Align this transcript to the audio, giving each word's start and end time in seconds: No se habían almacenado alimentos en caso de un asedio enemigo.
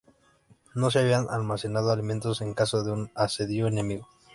No 0.73 0.89
se 0.89 0.97
habían 0.97 1.27
almacenado 1.29 1.91
alimentos 1.91 2.41
en 2.41 2.55
caso 2.55 2.83
de 2.83 2.89
un 2.91 3.11
asedio 3.13 3.67
enemigo. 3.67 4.07